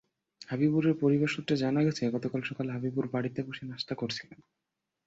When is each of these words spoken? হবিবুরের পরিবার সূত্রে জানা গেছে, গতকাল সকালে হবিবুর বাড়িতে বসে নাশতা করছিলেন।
হবিবুরের 0.49 0.95
পরিবার 0.99 1.29
সূত্রে 1.29 1.55
জানা 1.57 1.81
গেছে, 1.83 2.03
গতকাল 2.15 2.41
সকালে 2.41 2.69
হবিবুর 2.71 3.05
বাড়িতে 3.07 3.39
বসে 3.43 3.63
নাশতা 3.65 3.93
করছিলেন। 3.95 4.39